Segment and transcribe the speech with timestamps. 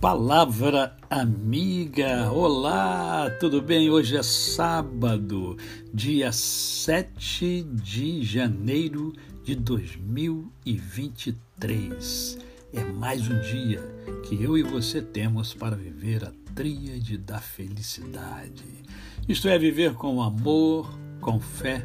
[0.00, 3.90] Palavra amiga, olá, tudo bem?
[3.90, 5.56] Hoje é sábado,
[5.92, 9.12] dia 7 de janeiro
[9.42, 12.38] de 2023.
[12.72, 13.80] É mais um dia
[14.28, 18.84] que eu e você temos para viver a tríade da felicidade.
[19.28, 21.84] Isto é, viver com amor, com fé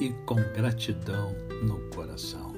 [0.00, 1.32] e com gratidão
[1.62, 2.50] no coração.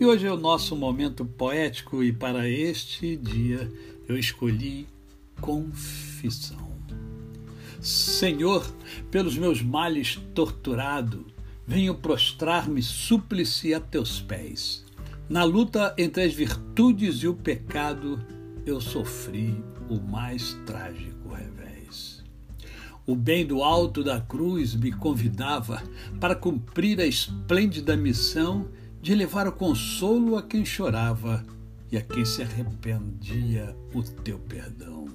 [0.00, 3.70] E hoje é o nosso momento poético e para este dia
[4.08, 4.88] eu escolhi
[5.40, 6.68] confissão.
[7.80, 8.66] Senhor,
[9.10, 11.26] pelos meus males torturado,
[11.66, 14.84] venho prostrar-me súplice a teus pés.
[15.28, 18.18] Na luta entre as virtudes e o pecado,
[18.64, 22.24] eu sofri o mais trágico revés.
[23.06, 25.82] O bem do alto da cruz me convidava
[26.18, 28.68] para cumprir a esplêndida missão
[29.00, 31.44] de levar o consolo a quem chorava
[31.90, 35.06] e a quem se arrependia o teu perdão.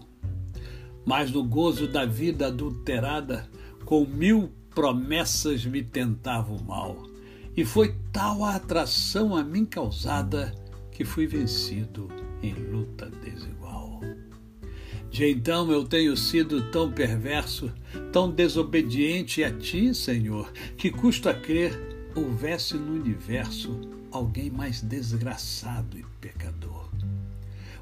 [1.05, 3.47] Mas no gozo da vida adulterada,
[3.85, 6.97] com mil promessas me tentava o mal,
[7.55, 10.53] e foi tal a atração a mim causada
[10.91, 12.07] que fui vencido
[12.41, 14.01] em luta desigual.
[15.11, 17.71] De então eu tenho sido tão perverso,
[18.11, 23.79] tão desobediente a ti, Senhor, que custa crer houvesse no universo
[24.11, 26.89] alguém mais desgraçado e pecador.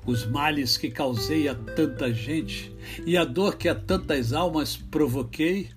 [0.06, 2.74] Os males que causei a tanta gente
[3.06, 5.70] e a dor que a tantas almas provoquei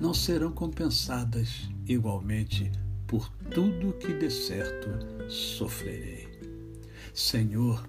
[0.00, 2.70] não serão compensadas igualmente
[3.06, 4.88] por tudo que de certo
[5.28, 6.28] sofrerei.
[7.12, 7.88] Senhor,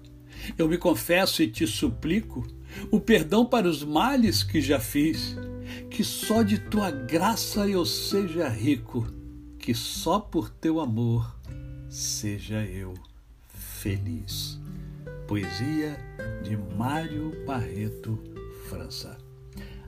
[0.58, 2.46] eu me confesso e te suplico
[2.90, 5.36] o perdão para os males que já fiz,
[5.90, 9.06] que só de tua graça eu seja rico
[9.64, 11.34] que só por teu amor
[11.88, 12.92] seja eu
[13.48, 14.60] feliz.
[15.26, 15.98] Poesia
[16.42, 18.22] de Mário Barreto
[18.68, 19.16] França.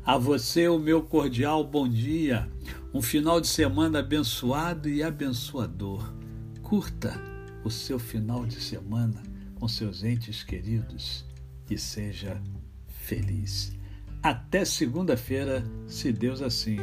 [0.02, 2.50] A você o meu cordial bom dia,
[2.94, 6.10] um final de semana abençoado e abençoador.
[6.62, 7.12] Curta
[7.62, 9.22] o seu final de semana
[9.56, 11.22] com seus entes queridos
[11.68, 12.40] e seja
[12.88, 13.76] feliz.
[14.22, 16.78] Até segunda-feira, se Deus assim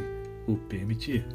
[0.46, 1.26] o permitir.